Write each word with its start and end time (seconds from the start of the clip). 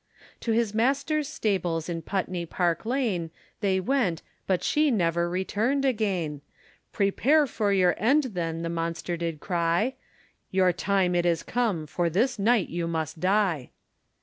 To 0.39 0.51
his 0.51 0.73
master's 0.73 1.27
stables 1.27 1.87
in 1.87 2.01
Putney 2.01 2.47
Park 2.47 2.87
Lane, 2.87 3.29
They 3.59 3.79
went, 3.79 4.23
but 4.47 4.63
she 4.63 4.89
never 4.89 5.29
returned 5.29 5.85
again, 5.85 6.41
Prepare 6.91 7.45
for 7.45 7.71
your 7.71 7.93
end 7.99 8.23
then 8.33 8.63
the 8.63 8.69
monster 8.69 9.15
did 9.15 9.39
cry, 9.39 9.93
You 10.49 10.73
time 10.73 11.13
it 11.13 11.27
is 11.27 11.43
come 11.43 11.85
for 11.85 12.09
this 12.09 12.39
night 12.39 12.69
you 12.69 12.87
must 12.87 13.19
die. 13.19 13.69